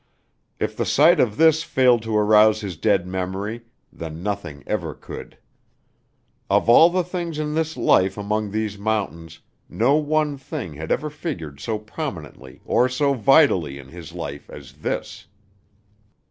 [0.59, 5.37] If the sight of this failed to arouse his dead memory, then nothing ever could.
[6.49, 11.11] Of all the things in this life among these mountains no one thing had ever
[11.11, 15.27] figured so prominently or so vitally in his life as this.